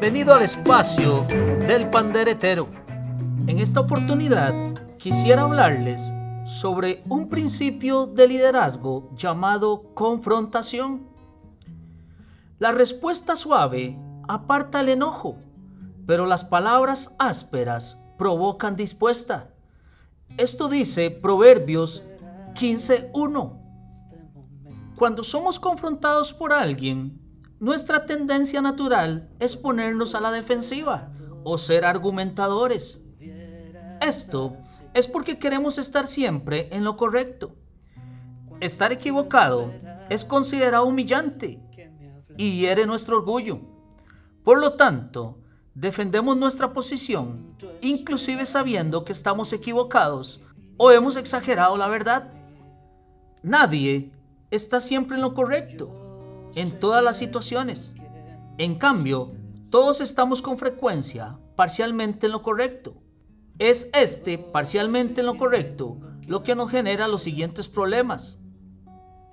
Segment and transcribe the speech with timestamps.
[0.00, 1.26] Bienvenido al espacio
[1.68, 2.68] del panderetero.
[3.46, 4.54] En esta oportunidad
[4.96, 6.00] quisiera hablarles
[6.46, 11.06] sobre un principio de liderazgo llamado confrontación.
[12.58, 15.36] La respuesta suave aparta el enojo,
[16.06, 19.50] pero las palabras ásperas provocan dispuesta.
[20.38, 22.02] Esto dice Proverbios
[22.54, 23.52] 15.1.
[24.96, 27.20] Cuando somos confrontados por alguien,
[27.60, 31.12] nuestra tendencia natural es ponernos a la defensiva
[31.44, 33.00] o ser argumentadores.
[34.00, 34.56] Esto
[34.94, 37.54] es porque queremos estar siempre en lo correcto.
[38.60, 39.70] Estar equivocado
[40.08, 41.62] es considerado humillante
[42.38, 43.60] y hiere nuestro orgullo.
[44.42, 45.38] Por lo tanto,
[45.74, 50.40] defendemos nuestra posición, inclusive sabiendo que estamos equivocados
[50.78, 52.32] o hemos exagerado la verdad.
[53.42, 54.12] Nadie
[54.50, 55.99] está siempre en lo correcto,
[56.54, 57.94] en todas las situaciones.
[58.58, 59.32] En cambio,
[59.70, 62.94] todos estamos con frecuencia parcialmente en lo correcto.
[63.58, 68.38] Es este parcialmente en lo correcto lo que nos genera los siguientes problemas.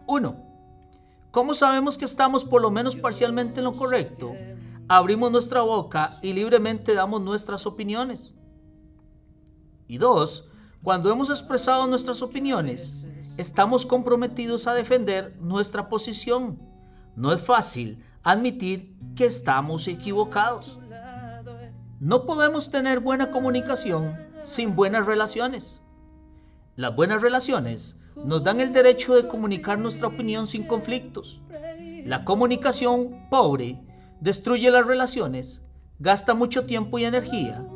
[0.08, 0.36] 1.
[1.32, 4.34] ¿Cómo sabemos que estamos por lo menos parcialmente en lo correcto?
[4.88, 8.36] Abrimos nuestra boca y libremente damos nuestras opiniones.
[9.88, 10.50] Y dos,
[10.82, 13.06] cuando hemos expresado nuestras opiniones,
[13.38, 16.60] estamos comprometidos a defender nuestra posición.
[17.18, 20.78] No es fácil admitir que estamos equivocados.
[22.00, 25.82] No podemos tener buena comunicación sin buenas relaciones.
[26.76, 31.42] Las buenas relaciones nos dan el derecho de comunicar nuestra opinión sin conflictos.
[32.06, 33.82] La comunicación pobre
[34.22, 35.64] destruye las relaciones,
[35.98, 37.68] gasta mucho tiempo y energía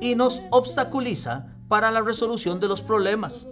[0.00, 3.46] y nos obstaculiza para la resolución de los problemas.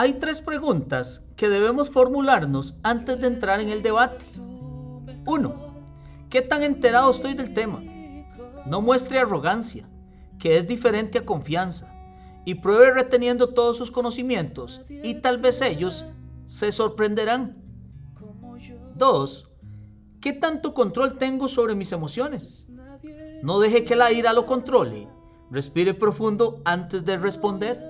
[0.00, 4.24] Hay tres preguntas que debemos formularnos antes de entrar en el debate.
[5.26, 5.74] 1.
[6.30, 7.82] ¿Qué tan enterado estoy del tema?
[8.64, 9.88] No muestre arrogancia,
[10.38, 11.92] que es diferente a confianza,
[12.44, 16.04] y pruebe reteniendo todos sus conocimientos y tal vez ellos
[16.46, 17.56] se sorprenderán.
[18.94, 19.50] 2.
[20.20, 22.68] ¿Qué tanto control tengo sobre mis emociones?
[23.42, 25.08] No deje que la ira lo controle.
[25.50, 27.82] Respire profundo antes de responder.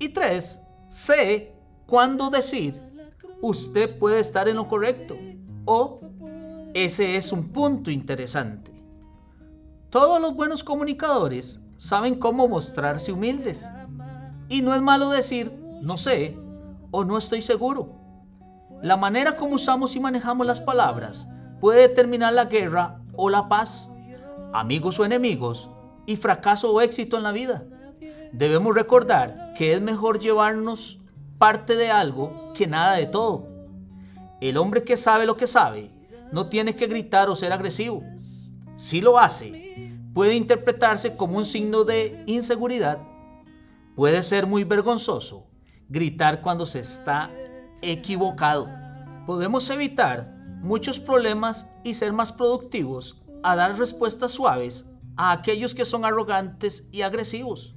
[0.00, 1.54] Y 3 sé
[1.86, 2.80] cuándo decir,
[3.40, 5.16] usted puede estar en lo correcto
[5.64, 6.00] o
[6.74, 8.72] ese es un punto interesante.
[9.88, 13.68] Todos los buenos comunicadores saben cómo mostrarse humildes.
[14.48, 16.36] Y no es malo decir, no sé
[16.90, 17.94] o no estoy seguro.
[18.82, 21.28] La manera como usamos y manejamos las palabras
[21.60, 23.90] puede determinar la guerra o la paz,
[24.52, 25.70] amigos o enemigos,
[26.06, 27.64] y fracaso o éxito en la vida.
[28.32, 31.00] Debemos recordar que es mejor llevarnos
[31.38, 33.48] parte de algo que nada de todo.
[34.40, 35.90] El hombre que sabe lo que sabe
[36.32, 38.02] no tiene que gritar o ser agresivo.
[38.76, 42.98] Si lo hace, puede interpretarse como un signo de inseguridad.
[43.96, 45.46] Puede ser muy vergonzoso
[45.88, 47.30] gritar cuando se está
[47.82, 48.68] equivocado.
[49.26, 54.86] Podemos evitar muchos problemas y ser más productivos a dar respuestas suaves
[55.16, 57.74] a aquellos que son arrogantes y agresivos.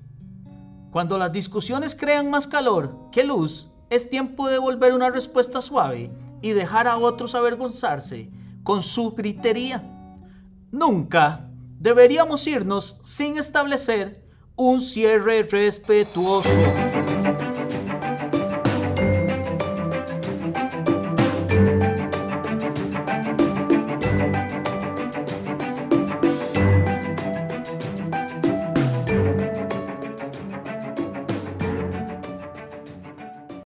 [0.94, 6.12] Cuando las discusiones crean más calor que luz, es tiempo de volver una respuesta suave
[6.44, 8.30] y dejar a otros avergonzarse
[8.62, 9.82] con su gritería.
[10.72, 11.50] Nunca
[11.80, 14.24] deberíamos irnos sin establecer
[14.56, 16.48] un cierre respetuoso.